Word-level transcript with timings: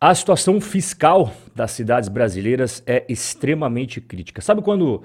A 0.00 0.14
situação 0.14 0.60
fiscal 0.60 1.32
das 1.56 1.72
cidades 1.72 2.08
brasileiras 2.08 2.80
é 2.86 3.04
extremamente 3.08 4.00
crítica. 4.00 4.40
Sabe 4.40 4.62
quando 4.62 5.02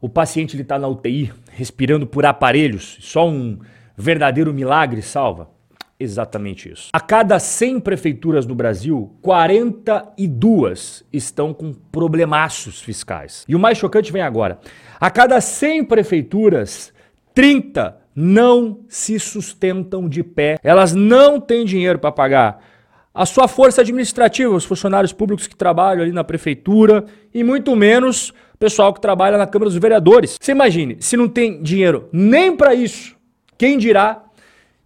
o 0.00 0.08
paciente 0.08 0.56
está 0.60 0.78
na 0.78 0.86
UTI, 0.86 1.32
respirando 1.50 2.06
por 2.06 2.24
aparelhos, 2.24 2.98
só 3.00 3.28
um 3.28 3.58
verdadeiro 3.96 4.54
milagre 4.54 5.02
salva? 5.02 5.50
Exatamente 5.98 6.70
isso. 6.70 6.90
A 6.92 7.00
cada 7.00 7.36
100 7.40 7.80
prefeituras 7.80 8.46
no 8.46 8.54
Brasil, 8.54 9.12
42 9.22 11.04
estão 11.12 11.52
com 11.52 11.72
problemaços 11.72 12.80
fiscais. 12.80 13.44
E 13.48 13.56
o 13.56 13.58
mais 13.58 13.76
chocante 13.76 14.12
vem 14.12 14.22
agora. 14.22 14.60
A 15.00 15.10
cada 15.10 15.40
100 15.40 15.84
prefeituras, 15.86 16.92
30 17.34 17.96
não 18.14 18.82
se 18.88 19.18
sustentam 19.18 20.08
de 20.08 20.22
pé. 20.22 20.58
Elas 20.62 20.94
não 20.94 21.40
têm 21.40 21.64
dinheiro 21.64 21.98
para 21.98 22.12
pagar 22.12 22.77
a 23.18 23.26
sua 23.26 23.48
força 23.48 23.80
administrativa, 23.80 24.54
os 24.54 24.64
funcionários 24.64 25.12
públicos 25.12 25.48
que 25.48 25.56
trabalham 25.56 26.02
ali 26.02 26.12
na 26.12 26.22
prefeitura 26.22 27.04
e 27.34 27.42
muito 27.42 27.74
menos 27.74 28.28
o 28.54 28.58
pessoal 28.60 28.94
que 28.94 29.00
trabalha 29.00 29.36
na 29.36 29.44
Câmara 29.44 29.68
dos 29.68 29.76
Vereadores. 29.76 30.38
Você 30.40 30.52
imagine, 30.52 30.98
se 31.00 31.16
não 31.16 31.28
tem 31.28 31.60
dinheiro 31.60 32.08
nem 32.12 32.56
para 32.56 32.76
isso, 32.76 33.16
quem 33.58 33.76
dirá 33.76 34.22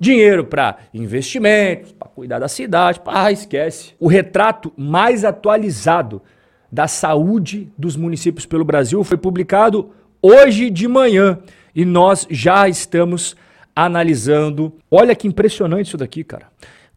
dinheiro 0.00 0.46
para 0.46 0.78
investimentos, 0.94 1.92
para 1.92 2.08
cuidar 2.08 2.38
da 2.38 2.48
cidade, 2.48 3.02
ah, 3.04 3.30
esquece. 3.30 3.92
O 4.00 4.08
retrato 4.08 4.72
mais 4.78 5.26
atualizado 5.26 6.22
da 6.72 6.88
saúde 6.88 7.70
dos 7.76 7.96
municípios 7.96 8.46
pelo 8.46 8.64
Brasil 8.64 9.04
foi 9.04 9.18
publicado 9.18 9.90
hoje 10.22 10.70
de 10.70 10.88
manhã 10.88 11.38
e 11.74 11.84
nós 11.84 12.26
já 12.30 12.66
estamos 12.66 13.36
analisando. 13.76 14.72
Olha 14.90 15.14
que 15.14 15.28
impressionante 15.28 15.88
isso 15.88 15.98
daqui, 15.98 16.24
cara. 16.24 16.46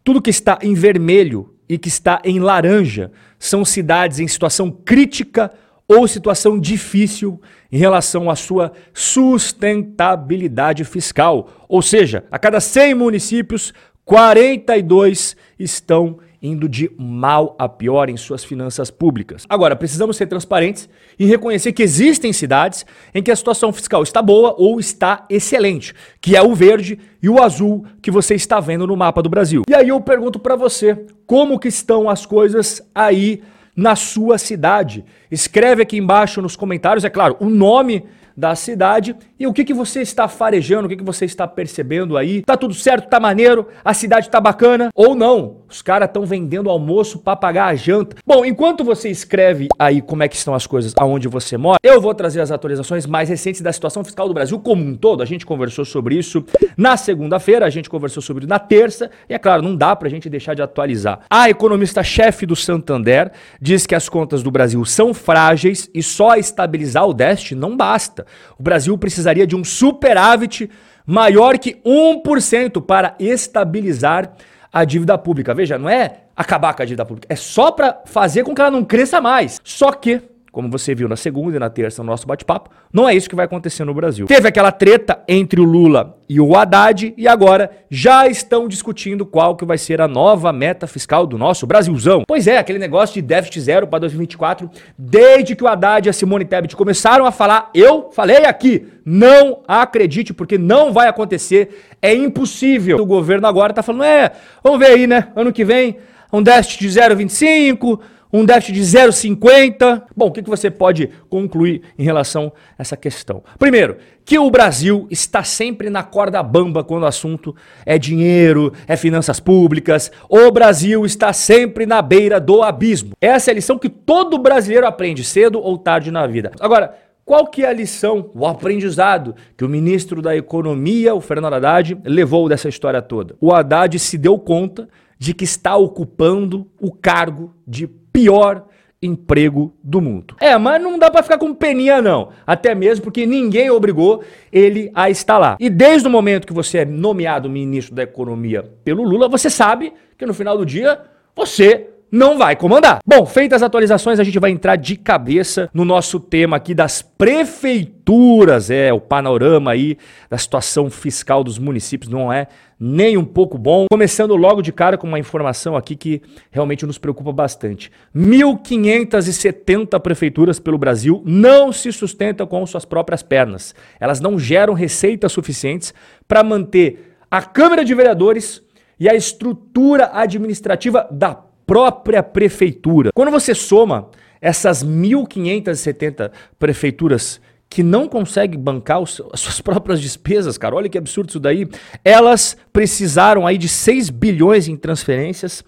Tudo 0.05 0.21
que 0.21 0.29
está 0.29 0.59
em 0.61 0.75
vermelho 0.75 1.55
e 1.67 1.79
que 1.79 1.87
está 1.87 2.21
em 2.23 2.39
laranja 2.39 3.11
são 3.39 3.65
cidades 3.65 4.19
em 4.19 4.27
situação 4.27 4.69
crítica 4.69 5.51
ou 5.87 6.07
situação 6.07 6.59
difícil 6.59 7.41
em 7.71 7.77
relação 7.79 8.29
à 8.29 8.35
sua 8.35 8.71
sustentabilidade 8.93 10.83
fiscal. 10.83 11.49
Ou 11.67 11.81
seja, 11.81 12.23
a 12.29 12.37
cada 12.37 12.59
100 12.59 12.93
municípios, 12.93 13.73
42 14.05 15.35
estão 15.57 16.19
indo 16.45 16.69
de 16.69 16.91
mal 16.97 17.55
a 17.57 17.67
pior 17.67 18.09
em 18.09 18.17
suas 18.17 18.43
finanças 18.43 18.91
públicas. 18.91 19.45
Agora, 19.49 19.75
precisamos 19.75 20.15
ser 20.15 20.27
transparentes 20.27 20.87
e 21.17 21.25
reconhecer 21.25 21.73
que 21.73 21.83
existem 21.83 22.31
cidades 22.31 22.85
em 23.13 23.23
que 23.23 23.31
a 23.31 23.35
situação 23.35 23.73
fiscal 23.73 24.03
está 24.03 24.21
boa 24.21 24.53
ou 24.57 24.79
está 24.79 25.25
excelente, 25.29 25.93
que 26.21 26.35
é 26.35 26.41
o 26.41 26.53
verde 26.53 26.99
e 27.21 27.27
o 27.27 27.41
azul 27.41 27.85
que 28.01 28.11
você 28.11 28.35
está 28.35 28.59
vendo 28.59 28.85
no 28.85 28.95
mapa 28.95 29.21
do 29.21 29.29
Brasil. 29.29 29.63
E 29.67 29.73
aí 29.73 29.89
eu 29.89 29.99
pergunto 29.99 30.39
para 30.39 30.55
você, 30.55 31.05
como 31.25 31.59
que 31.59 31.67
estão 31.67 32.09
as 32.09 32.25
coisas 32.25 32.81
aí 32.93 33.41
na 33.75 33.95
sua 33.95 34.37
cidade? 34.37 35.03
Escreve 35.31 35.81
aqui 35.81 35.97
embaixo 35.97 36.41
nos 36.41 36.55
comentários, 36.55 37.03
é 37.03 37.09
claro, 37.09 37.35
o 37.39 37.49
nome 37.49 38.05
da 38.35 38.55
cidade 38.55 39.15
e 39.39 39.47
o 39.47 39.53
que, 39.53 39.63
que 39.63 39.73
você 39.73 40.01
está 40.01 40.27
farejando, 40.27 40.85
o 40.85 40.89
que, 40.89 40.97
que 40.97 41.03
você 41.03 41.25
está 41.25 41.47
percebendo 41.47 42.17
aí. 42.17 42.41
Tá 42.41 42.57
tudo 42.57 42.73
certo, 42.73 43.09
tá 43.09 43.19
maneiro, 43.19 43.67
a 43.83 43.93
cidade 43.93 44.29
tá 44.29 44.41
bacana 44.41 44.89
ou 44.93 45.15
não? 45.15 45.57
Os 45.69 45.81
caras 45.81 46.07
estão 46.07 46.25
vendendo 46.25 46.69
almoço 46.69 47.19
para 47.19 47.35
pagar 47.35 47.67
a 47.67 47.75
janta. 47.75 48.17
Bom, 48.25 48.45
enquanto 48.45 48.83
você 48.83 49.09
escreve 49.09 49.67
aí 49.79 50.01
como 50.01 50.23
é 50.23 50.27
que 50.27 50.35
estão 50.35 50.53
as 50.53 50.67
coisas 50.67 50.93
aonde 50.97 51.27
você 51.27 51.57
mora, 51.57 51.79
eu 51.83 51.99
vou 51.99 52.13
trazer 52.13 52.41
as 52.41 52.51
atualizações 52.51 53.05
mais 53.05 53.29
recentes 53.29 53.61
da 53.61 53.71
situação 53.71 54.03
fiscal 54.03 54.27
do 54.27 54.33
Brasil 54.33 54.59
como 54.59 54.83
um 54.83 54.95
todo. 54.95 55.21
A 55.21 55.25
gente 55.25 55.45
conversou 55.45 55.85
sobre 55.85 56.15
isso 56.15 56.45
na 56.77 56.97
segunda-feira, 56.97 57.65
a 57.65 57.69
gente 57.69 57.89
conversou 57.89 58.21
sobre 58.21 58.43
isso 58.43 58.49
na 58.49 58.59
terça, 58.59 59.09
e 59.29 59.33
é 59.33 59.39
claro, 59.39 59.61
não 59.61 59.75
dá 59.75 59.95
pra 59.95 60.09
gente 60.09 60.29
deixar 60.29 60.53
de 60.53 60.61
atualizar. 60.61 61.21
A 61.29 61.49
economista-chefe 61.49 62.45
do 62.45 62.55
Santander 62.55 63.31
diz 63.59 63.85
que 63.85 63.95
as 63.95 64.09
contas 64.09 64.43
do 64.43 64.51
Brasil 64.51 64.83
são 64.85 65.13
frágeis 65.13 65.89
e 65.93 66.03
só 66.03 66.35
estabilizar 66.35 67.07
o 67.07 67.13
déficit 67.13 67.55
não 67.55 67.75
basta. 67.75 68.24
O 68.57 68.63
Brasil 68.63 68.97
precisaria 68.97 69.45
de 69.47 69.55
um 69.55 69.63
superávit 69.63 70.69
maior 71.05 71.57
que 71.57 71.75
1% 71.85 72.81
para 72.83 73.15
estabilizar 73.19 74.33
a 74.71 74.83
dívida 74.83 75.17
pública. 75.17 75.53
Veja, 75.53 75.77
não 75.77 75.89
é 75.89 76.21
acabar 76.35 76.73
com 76.73 76.81
a 76.81 76.85
dívida 76.85 77.05
pública, 77.05 77.27
é 77.29 77.35
só 77.35 77.71
para 77.71 78.01
fazer 78.05 78.43
com 78.43 78.53
que 78.53 78.61
ela 78.61 78.71
não 78.71 78.83
cresça 78.83 79.21
mais. 79.21 79.61
Só 79.63 79.91
que 79.91 80.21
como 80.55 80.69
você 80.69 80.95
viu 80.95 81.09
na 81.09 81.17
segunda 81.17 81.57
e 81.57 81.59
na 81.59 81.69
terça 81.69 82.01
no 82.01 82.09
nosso 82.09 82.25
bate-papo, 82.25 82.69
não 82.91 83.09
é 83.09 83.13
isso 83.13 83.29
que 83.29 83.35
vai 83.35 83.43
acontecer 83.43 83.83
no 83.83 83.93
Brasil. 83.93 84.25
Teve 84.25 84.47
aquela 84.47 84.71
treta 84.71 85.21
entre 85.27 85.59
o 85.59 85.65
Lula 85.65 86.17
e 86.29 86.39
o 86.39 86.55
Haddad 86.55 87.13
e 87.17 87.27
agora 87.27 87.69
já 87.91 88.25
estão 88.25 88.65
discutindo 88.65 89.25
qual 89.25 89.57
que 89.57 89.65
vai 89.65 89.77
ser 89.77 89.99
a 89.99 90.07
nova 90.07 90.53
meta 90.53 90.87
fiscal 90.87 91.27
do 91.27 91.37
nosso 91.37 91.67
Brasilzão. 91.67 92.23
Pois 92.25 92.47
é, 92.47 92.57
aquele 92.57 92.79
negócio 92.79 93.15
de 93.15 93.21
déficit 93.21 93.59
zero 93.59 93.85
para 93.85 93.99
2024, 93.99 94.71
desde 94.97 95.57
que 95.57 95.63
o 95.65 95.67
Haddad 95.67 96.07
e 96.07 96.09
a 96.09 96.13
Simone 96.13 96.45
Tebet 96.45 96.73
começaram 96.73 97.25
a 97.25 97.33
falar, 97.33 97.69
eu 97.75 98.09
falei 98.13 98.45
aqui, 98.45 98.87
não 99.03 99.61
acredite 99.67 100.33
porque 100.33 100.57
não 100.57 100.93
vai 100.93 101.09
acontecer, 101.09 101.83
é 102.01 102.13
impossível. 102.13 102.97
O 102.97 103.05
governo 103.05 103.45
agora 103.45 103.73
tá 103.73 103.83
falando, 103.83 104.05
é, 104.05 104.31
vamos 104.63 104.79
ver 104.79 104.85
aí, 104.85 105.05
né, 105.05 105.27
ano 105.35 105.51
que 105.51 105.65
vem, 105.65 105.97
um 106.31 106.41
déficit 106.41 106.79
de 106.79 106.99
0,25, 106.99 107.99
um 108.35 108.45
déficit 108.45 108.73
de 108.73 108.81
0,50. 108.81 110.03
Bom, 110.15 110.27
o 110.27 110.31
que 110.31 110.41
você 110.41 110.69
pode 110.69 111.09
concluir 111.29 111.81
em 111.97 112.03
relação 112.03 112.51
a 112.77 112.81
essa 112.81 112.97
questão? 112.97 113.43
Primeiro, 113.57 113.97
que 114.25 114.37
o 114.37 114.49
Brasil 114.49 115.07
está 115.09 115.43
sempre 115.43 115.89
na 115.89 116.03
corda 116.03 116.43
bamba 116.43 116.83
quando 116.83 117.03
o 117.03 117.07
assunto 117.07 117.55
é 117.85 117.97
dinheiro, 117.97 118.73
é 118.87 118.97
finanças 118.97 119.39
públicas. 119.39 120.11
O 120.27 120.51
Brasil 120.51 121.05
está 121.05 121.31
sempre 121.31 121.85
na 121.85 122.01
beira 122.01 122.39
do 122.39 122.61
abismo. 122.61 123.13
Essa 123.21 123.51
é 123.51 123.53
a 123.53 123.55
lição 123.55 123.79
que 123.79 123.89
todo 123.89 124.37
brasileiro 124.37 124.85
aprende 124.85 125.23
cedo 125.23 125.59
ou 125.61 125.77
tarde 125.77 126.11
na 126.11 126.27
vida. 126.27 126.51
Agora, 126.59 126.93
qual 127.23 127.47
que 127.47 127.63
é 127.63 127.69
a 127.69 127.73
lição, 127.73 128.29
o 128.35 128.45
aprendizado 128.45 129.33
que 129.57 129.63
o 129.63 129.69
ministro 129.69 130.21
da 130.21 130.35
Economia, 130.35 131.15
o 131.15 131.21
Fernando 131.21 131.55
Haddad, 131.55 131.97
levou 132.03 132.49
dessa 132.49 132.69
história 132.69 133.01
toda? 133.01 133.35
O 133.39 133.53
Haddad 133.53 133.97
se 133.97 134.17
deu 134.17 134.37
conta 134.37 134.87
de 135.17 135.33
que 135.33 135.43
está 135.43 135.75
ocupando 135.75 136.69
o 136.79 136.91
cargo 136.91 137.53
de 137.65 137.89
pior 138.15 138.65
emprego 139.01 139.75
do 139.83 139.99
mundo. 139.99 140.35
É, 140.39 140.57
mas 140.57 140.81
não 140.81 140.97
dá 140.97 141.11
para 141.11 141.21
ficar 141.21 141.37
com 141.37 141.53
peninha 141.53 142.01
não, 142.01 142.29
até 142.47 142.73
mesmo 142.73 143.03
porque 143.03 143.25
ninguém 143.25 143.69
obrigou 143.69 144.23
ele 144.51 144.89
a 144.95 145.09
estar 145.09 145.37
lá. 145.37 145.57
E 145.59 145.69
desde 145.69 146.07
o 146.07 146.11
momento 146.11 146.47
que 146.47 146.53
você 146.53 146.79
é 146.79 146.85
nomeado 146.85 147.49
ministro 147.49 147.93
da 147.93 148.03
Economia 148.03 148.63
pelo 148.85 149.03
Lula, 149.03 149.27
você 149.27 149.49
sabe 149.49 149.93
que 150.17 150.25
no 150.25 150.33
final 150.33 150.57
do 150.57 150.65
dia 150.65 151.01
você 151.35 151.89
não 152.11 152.37
vai 152.37 152.55
comandar. 152.55 152.99
Bom, 153.05 153.25
feitas 153.25 153.61
as 153.61 153.67
atualizações, 153.67 154.19
a 154.19 154.23
gente 154.23 154.39
vai 154.39 154.51
entrar 154.51 154.75
de 154.75 154.95
cabeça 154.95 155.69
no 155.73 155.83
nosso 155.83 156.19
tema 156.19 156.57
aqui 156.57 156.73
das 156.73 157.01
prefeituras. 157.01 158.69
É, 158.69 158.93
o 158.93 158.99
panorama 158.99 159.71
aí 159.71 159.97
da 160.29 160.37
situação 160.37 160.89
fiscal 160.89 161.43
dos 161.43 161.57
municípios 161.57 162.09
não 162.09 162.31
é 162.31 162.47
nem 162.79 163.17
um 163.17 163.25
pouco 163.25 163.57
bom. 163.57 163.85
Começando 163.89 164.35
logo 164.35 164.61
de 164.61 164.71
cara 164.71 164.97
com 164.97 165.07
uma 165.07 165.19
informação 165.19 165.75
aqui 165.75 165.95
que 165.95 166.21
realmente 166.51 166.85
nos 166.85 166.97
preocupa 166.97 167.31
bastante. 167.31 167.91
1.570 168.15 169.99
prefeituras 169.99 170.59
pelo 170.59 170.77
Brasil 170.77 171.21
não 171.25 171.71
se 171.71 171.91
sustentam 171.91 172.45
com 172.45 172.65
suas 172.65 172.85
próprias 172.85 173.23
pernas. 173.23 173.73
Elas 173.99 174.19
não 174.19 174.37
geram 174.37 174.73
receitas 174.73 175.31
suficientes 175.31 175.93
para 176.27 176.43
manter 176.43 177.15
a 177.29 177.41
Câmara 177.41 177.83
de 177.83 177.93
Vereadores 177.93 178.63
e 178.99 179.09
a 179.09 179.15
estrutura 179.15 180.11
administrativa 180.13 181.07
da 181.11 181.33
própria 181.65 182.21
prefeitura. 182.21 183.09
Quando 183.13 183.31
você 183.31 183.53
soma 183.55 184.09
essas 184.41 184.83
1.570 184.83 186.31
prefeituras 186.59 187.41
que 187.67 187.81
não 187.83 188.07
conseguem 188.07 188.59
bancar 188.59 189.01
os, 189.01 189.21
as 189.33 189.39
suas 189.39 189.59
próprias 189.59 189.99
despesas, 189.99 190.57
cara, 190.57 190.75
olha 190.75 190.87
que 190.87 190.97
absurdo 190.97 191.29
isso 191.29 191.39
daí, 191.39 191.67
elas 192.03 192.55
precisaram 192.71 193.45
aí 193.45 193.57
de 193.57 193.67
6 193.67 194.09
bilhões 194.11 194.67
em 194.67 194.77
transferências 194.77 195.63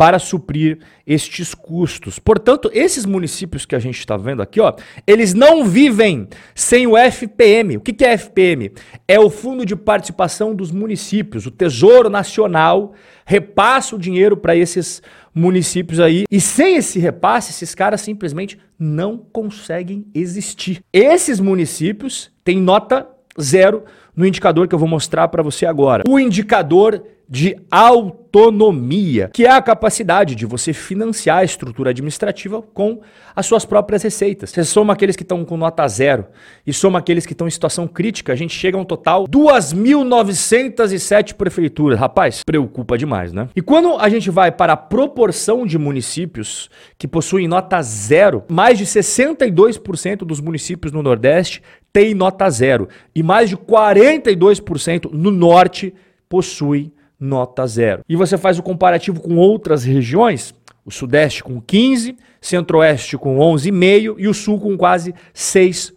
para 0.00 0.18
suprir 0.18 0.78
estes 1.06 1.54
custos. 1.54 2.18
Portanto, 2.18 2.70
esses 2.72 3.04
municípios 3.04 3.66
que 3.66 3.74
a 3.74 3.78
gente 3.78 3.98
está 3.98 4.16
vendo 4.16 4.40
aqui, 4.40 4.58
ó, 4.58 4.72
eles 5.06 5.34
não 5.34 5.62
vivem 5.66 6.26
sem 6.54 6.86
o 6.86 6.96
FPM. 6.96 7.76
O 7.76 7.82
que, 7.82 7.92
que 7.92 8.06
é 8.06 8.16
FPM? 8.16 8.72
É 9.06 9.20
o 9.20 9.28
Fundo 9.28 9.66
de 9.66 9.76
Participação 9.76 10.54
dos 10.54 10.72
Municípios. 10.72 11.44
O 11.44 11.50
Tesouro 11.50 12.08
Nacional 12.08 12.94
repassa 13.26 13.94
o 13.94 13.98
dinheiro 13.98 14.38
para 14.38 14.56
esses 14.56 15.02
municípios 15.34 16.00
aí. 16.00 16.24
E 16.30 16.40
sem 16.40 16.76
esse 16.76 16.98
repasse, 16.98 17.50
esses 17.50 17.74
caras 17.74 18.00
simplesmente 18.00 18.58
não 18.78 19.18
conseguem 19.18 20.06
existir. 20.14 20.82
Esses 20.94 21.38
municípios 21.40 22.32
têm 22.42 22.58
nota 22.58 23.06
zero 23.40 23.84
no 24.14 24.26
indicador 24.26 24.68
que 24.68 24.74
eu 24.74 24.78
vou 24.78 24.88
mostrar 24.88 25.28
para 25.28 25.42
você 25.42 25.66
agora. 25.66 26.04
O 26.08 26.18
indicador 26.18 27.02
de 27.30 27.56
autonomia, 27.70 29.30
que 29.32 29.46
é 29.46 29.50
a 29.50 29.62
capacidade 29.62 30.34
de 30.34 30.44
você 30.44 30.72
financiar 30.72 31.38
a 31.38 31.44
estrutura 31.44 31.90
administrativa 31.90 32.60
com 32.60 33.02
as 33.36 33.46
suas 33.46 33.64
próprias 33.64 34.02
receitas. 34.02 34.50
Você 34.50 34.64
soma 34.64 34.94
aqueles 34.94 35.14
que 35.14 35.22
estão 35.22 35.44
com 35.44 35.56
nota 35.56 35.86
zero 35.86 36.26
e 36.66 36.72
soma 36.72 36.98
aqueles 36.98 37.24
que 37.24 37.32
estão 37.32 37.46
em 37.46 37.50
situação 37.50 37.86
crítica, 37.86 38.32
a 38.32 38.36
gente 38.36 38.52
chega 38.52 38.76
a 38.76 38.80
um 38.80 38.84
total 38.84 39.28
2.907 39.28 41.34
prefeituras. 41.34 42.00
Rapaz, 42.00 42.42
preocupa 42.44 42.98
demais, 42.98 43.32
né? 43.32 43.48
E 43.54 43.62
quando 43.62 43.96
a 43.96 44.08
gente 44.08 44.28
vai 44.28 44.50
para 44.50 44.72
a 44.72 44.76
proporção 44.76 45.64
de 45.64 45.78
municípios 45.78 46.68
que 46.98 47.06
possuem 47.06 47.46
nota 47.46 47.80
zero, 47.80 48.42
mais 48.48 48.76
de 48.76 48.84
62% 48.84 50.24
dos 50.24 50.40
municípios 50.40 50.92
no 50.92 51.00
Nordeste 51.00 51.62
têm 51.92 52.14
nota 52.14 52.48
zero 52.50 52.88
e 53.14 53.22
mais 53.22 53.48
de 53.48 53.56
42% 53.56 55.10
no 55.12 55.30
Norte 55.30 55.94
possuem 56.28 56.92
nota 57.18 57.66
zero. 57.66 58.02
E 58.08 58.16
você 58.16 58.38
faz 58.38 58.58
o 58.58 58.62
comparativo 58.62 59.20
com 59.20 59.36
outras 59.36 59.84
regiões, 59.84 60.54
o 60.84 60.90
Sudeste 60.90 61.44
com 61.44 61.60
15, 61.60 62.16
Centro-Oeste 62.40 63.18
com 63.18 63.38
11,5 63.38 64.14
e 64.18 64.26
o 64.26 64.34
Sul 64.34 64.58
com 64.58 64.76
quase 64.76 65.14
6%. 65.34 65.92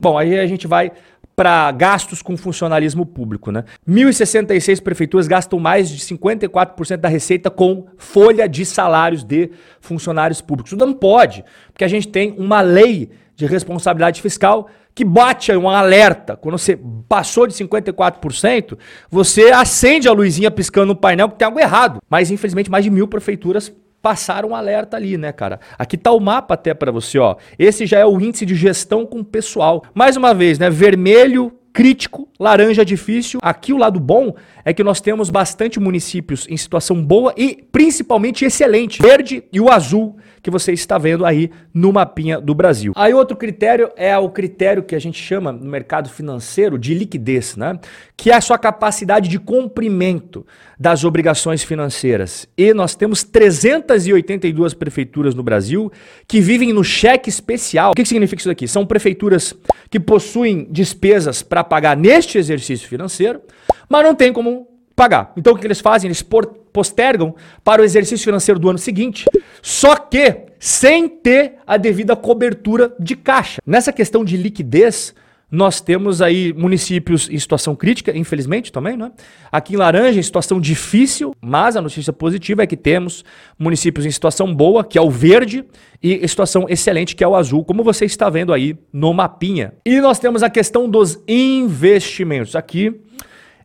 Bom, 0.00 0.18
aí 0.18 0.38
a 0.38 0.46
gente 0.46 0.66
vai 0.66 0.92
para 1.34 1.70
gastos 1.72 2.22
com 2.22 2.36
funcionalismo 2.36 3.04
público, 3.04 3.50
né? 3.50 3.64
1.066 3.88 4.80
prefeituras 4.80 5.26
gastam 5.26 5.58
mais 5.58 5.88
de 5.88 5.98
54% 5.98 6.96
da 6.98 7.08
receita 7.08 7.50
com 7.50 7.86
folha 7.96 8.48
de 8.48 8.64
salários 8.64 9.24
de 9.24 9.50
funcionários 9.80 10.40
públicos. 10.40 10.70
Isso 10.70 10.78
não 10.78 10.92
pode, 10.92 11.44
porque 11.72 11.84
a 11.84 11.88
gente 11.88 12.06
tem 12.06 12.34
uma 12.38 12.60
lei 12.60 13.10
de 13.34 13.46
responsabilidade 13.46 14.22
fiscal 14.22 14.68
que 14.94 15.04
bate 15.04 15.52
um 15.52 15.68
alerta. 15.68 16.36
Quando 16.36 16.56
você 16.56 16.78
passou 17.08 17.46
de 17.46 17.54
54%, 17.54 18.78
você 19.10 19.50
acende 19.50 20.08
a 20.08 20.12
luzinha 20.12 20.50
piscando 20.50 20.86
no 20.86 20.96
painel 20.96 21.28
que 21.28 21.36
tem 21.36 21.46
algo 21.46 21.58
errado. 21.58 22.00
Mas 22.08 22.30
infelizmente 22.30 22.70
mais 22.70 22.84
de 22.84 22.90
mil 22.90 23.08
prefeituras 23.08 23.72
passaram 24.00 24.50
um 24.50 24.54
alerta 24.54 24.98
ali, 24.98 25.16
né, 25.16 25.32
cara? 25.32 25.58
Aqui 25.78 25.96
tá 25.96 26.12
o 26.12 26.20
mapa 26.20 26.54
até 26.54 26.74
para 26.74 26.92
você, 26.92 27.18
ó. 27.18 27.36
Esse 27.58 27.86
já 27.86 27.98
é 27.98 28.04
o 28.04 28.20
índice 28.20 28.44
de 28.44 28.54
gestão 28.54 29.06
com 29.06 29.24
pessoal. 29.24 29.82
Mais 29.94 30.14
uma 30.14 30.34
vez, 30.34 30.58
né, 30.58 30.68
vermelho, 30.68 31.50
crítico, 31.72 32.28
laranja 32.38 32.84
difícil. 32.84 33.40
Aqui 33.42 33.72
o 33.72 33.78
lado 33.78 33.98
bom 33.98 34.34
é 34.64 34.72
que 34.72 34.82
nós 34.82 35.00
temos 35.00 35.30
bastante 35.30 35.78
municípios 35.78 36.46
em 36.48 36.56
situação 36.56 37.02
boa 37.02 37.34
e 37.36 37.64
principalmente 37.70 38.44
excelente. 38.44 39.02
Verde 39.02 39.44
e 39.52 39.60
o 39.60 39.70
azul 39.70 40.16
que 40.44 40.50
você 40.50 40.72
está 40.72 40.98
vendo 40.98 41.24
aí 41.24 41.50
no 41.72 41.90
mapinha 41.90 42.38
do 42.38 42.54
Brasil. 42.54 42.92
Aí 42.94 43.14
outro 43.14 43.34
critério 43.34 43.90
é 43.96 44.16
o 44.18 44.28
critério 44.28 44.82
que 44.82 44.94
a 44.94 44.98
gente 44.98 45.18
chama 45.18 45.50
no 45.50 45.64
mercado 45.64 46.10
financeiro 46.10 46.78
de 46.78 46.92
liquidez, 46.92 47.56
né? 47.56 47.78
Que 48.14 48.30
é 48.30 48.34
a 48.34 48.42
sua 48.42 48.58
capacidade 48.58 49.30
de 49.30 49.38
cumprimento 49.38 50.46
das 50.78 51.02
obrigações 51.02 51.62
financeiras. 51.62 52.46
E 52.58 52.74
nós 52.74 52.94
temos 52.94 53.24
382 53.24 54.74
prefeituras 54.74 55.34
no 55.34 55.42
Brasil 55.42 55.90
que 56.28 56.42
vivem 56.42 56.74
no 56.74 56.84
cheque 56.84 57.30
especial. 57.30 57.92
O 57.92 57.94
que 57.94 58.04
significa 58.04 58.40
isso 58.40 58.50
aqui? 58.50 58.68
São 58.68 58.84
prefeituras 58.84 59.54
que 59.88 59.98
possuem 59.98 60.68
despesas 60.70 61.42
para 61.42 61.64
pagar 61.64 61.96
neste 61.96 62.36
exercício 62.36 62.86
financeiro, 62.86 63.40
mas 63.88 64.04
não 64.04 64.14
tem 64.14 64.30
como 64.30 64.53
pagar. 64.94 65.32
Então 65.36 65.52
o 65.52 65.58
que 65.58 65.66
eles 65.66 65.80
fazem? 65.80 66.08
Eles 66.08 66.24
postergam 66.72 67.34
para 67.62 67.82
o 67.82 67.84
exercício 67.84 68.24
financeiro 68.24 68.58
do 68.58 68.68
ano 68.68 68.78
seguinte, 68.78 69.26
só 69.62 69.96
que 69.96 70.46
sem 70.58 71.08
ter 71.08 71.54
a 71.66 71.76
devida 71.76 72.16
cobertura 72.16 72.94
de 72.98 73.16
caixa. 73.16 73.60
Nessa 73.66 73.92
questão 73.92 74.24
de 74.24 74.36
liquidez, 74.36 75.14
nós 75.50 75.80
temos 75.80 76.20
aí 76.20 76.52
municípios 76.52 77.28
em 77.30 77.38
situação 77.38 77.76
crítica, 77.76 78.16
infelizmente 78.16 78.72
também, 78.72 78.96
né? 78.96 79.12
Aqui 79.52 79.74
em 79.74 79.76
Laranja, 79.76 80.18
em 80.18 80.22
situação 80.22 80.60
difícil, 80.60 81.32
mas 81.40 81.76
a 81.76 81.80
notícia 81.80 82.12
positiva 82.12 82.62
é 82.62 82.66
que 82.66 82.76
temos 82.76 83.24
municípios 83.56 84.04
em 84.04 84.10
situação 84.10 84.52
boa, 84.52 84.82
que 84.82 84.98
é 84.98 85.00
o 85.00 85.10
verde, 85.10 85.64
e 86.02 86.14
em 86.14 86.26
situação 86.26 86.66
excelente, 86.68 87.14
que 87.14 87.22
é 87.22 87.28
o 87.28 87.36
azul, 87.36 87.64
como 87.64 87.84
você 87.84 88.04
está 88.04 88.28
vendo 88.28 88.52
aí 88.52 88.76
no 88.92 89.12
mapinha. 89.14 89.74
E 89.86 90.00
nós 90.00 90.18
temos 90.18 90.42
a 90.42 90.50
questão 90.50 90.88
dos 90.88 91.22
investimentos. 91.28 92.56
Aqui 92.56 93.00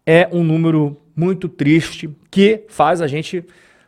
é 0.05 0.29
um 0.31 0.43
número 0.43 0.95
muito 1.19 1.49
triste 1.49 2.09
que 2.31 2.63
faz 2.69 3.01
a 3.01 3.07
gente 3.07 3.43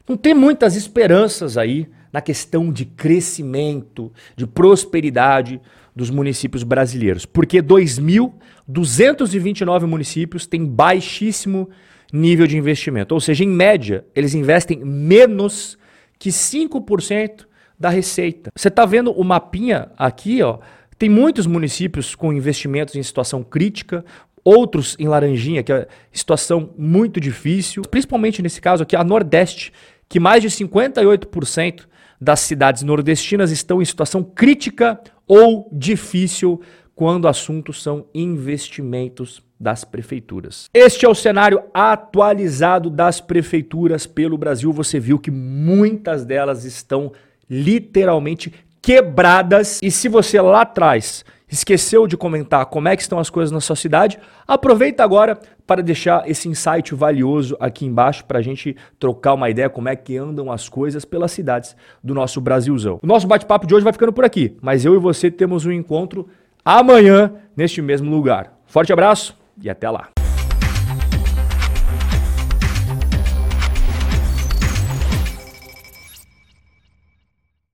não 0.07 0.17
ter 0.17 0.33
muitas 0.33 0.75
esperanças 0.75 1.57
aí 1.57 1.87
na 2.11 2.19
questão 2.19 2.73
de 2.73 2.83
crescimento, 2.83 4.11
de 4.35 4.45
prosperidade 4.45 5.61
dos 5.95 6.09
municípios 6.09 6.63
brasileiros. 6.63 7.25
Porque 7.25 7.63
2.229 7.63 9.87
municípios 9.87 10.45
têm 10.45 10.65
baixíssimo 10.65 11.69
nível 12.11 12.45
de 12.45 12.57
investimento. 12.57 13.13
Ou 13.13 13.21
seja, 13.21 13.45
em 13.45 13.47
média, 13.47 14.03
eles 14.13 14.33
investem 14.33 14.83
menos 14.83 15.77
que 16.19 16.29
5% 16.29 17.45
da 17.79 17.89
receita. 17.89 18.51
Você 18.53 18.67
está 18.67 18.85
vendo 18.85 19.11
o 19.11 19.23
mapinha 19.23 19.89
aqui, 19.97 20.43
ó. 20.43 20.59
Tem 20.97 21.07
muitos 21.09 21.47
municípios 21.47 22.13
com 22.13 22.31
investimentos 22.31 22.95
em 22.95 23.01
situação 23.01 23.41
crítica, 23.41 24.05
outros 24.43 24.95
em 24.99 25.07
Laranjinha, 25.07 25.63
que 25.63 25.71
é 25.71 25.87
situação 26.11 26.71
muito 26.77 27.19
difícil, 27.19 27.83
principalmente 27.83 28.41
nesse 28.41 28.59
caso 28.59 28.83
aqui, 28.83 28.95
a 28.95 29.03
Nordeste, 29.03 29.71
que 30.07 30.19
mais 30.19 30.41
de 30.41 30.49
58% 30.49 31.85
das 32.19 32.39
cidades 32.41 32.83
nordestinas 32.83 33.51
estão 33.51 33.81
em 33.81 33.85
situação 33.85 34.23
crítica 34.23 34.99
ou 35.27 35.69
difícil 35.71 36.61
quando 36.93 37.27
assuntos 37.27 37.81
são 37.81 38.05
investimentos 38.13 39.41
das 39.59 39.83
prefeituras. 39.83 40.69
Este 40.73 41.05
é 41.05 41.09
o 41.09 41.15
cenário 41.15 41.63
atualizado 41.73 42.89
das 42.89 43.21
prefeituras 43.21 44.05
pelo 44.05 44.37
Brasil. 44.37 44.71
Você 44.73 44.99
viu 44.99 45.17
que 45.17 45.31
muitas 45.31 46.25
delas 46.25 46.65
estão 46.65 47.11
literalmente 47.49 48.53
quebradas. 48.81 49.79
E 49.81 49.91
se 49.91 50.07
você 50.07 50.41
lá 50.41 50.61
atrás 50.61 51.23
esqueceu 51.51 52.07
de 52.07 52.15
comentar 52.15 52.65
como 52.67 52.87
é 52.87 52.95
que 52.95 53.01
estão 53.01 53.19
as 53.19 53.29
coisas 53.29 53.51
na 53.51 53.59
sua 53.59 53.75
cidade, 53.75 54.17
aproveita 54.47 55.03
agora 55.03 55.37
para 55.67 55.83
deixar 55.83 56.29
esse 56.29 56.47
insight 56.47 56.95
valioso 56.95 57.55
aqui 57.59 57.85
embaixo 57.85 58.25
para 58.25 58.39
a 58.39 58.41
gente 58.41 58.75
trocar 58.97 59.33
uma 59.33 59.49
ideia 59.49 59.69
como 59.69 59.89
é 59.89 59.95
que 59.95 60.17
andam 60.17 60.51
as 60.51 60.69
coisas 60.69 61.05
pelas 61.05 61.31
cidades 61.31 61.75
do 62.03 62.13
nosso 62.13 62.39
Brasilzão. 62.39 62.99
O 63.03 63.07
nosso 63.07 63.27
bate-papo 63.27 63.67
de 63.67 63.75
hoje 63.75 63.83
vai 63.83 63.93
ficando 63.93 64.13
por 64.13 64.23
aqui, 64.23 64.57
mas 64.61 64.85
eu 64.85 64.95
e 64.95 64.99
você 64.99 65.29
temos 65.29 65.65
um 65.65 65.71
encontro 65.71 66.27
amanhã 66.63 67.33
neste 67.55 67.81
mesmo 67.81 68.09
lugar. 68.09 68.53
Forte 68.65 68.93
abraço 68.93 69.37
e 69.61 69.69
até 69.69 69.89
lá. 69.89 70.20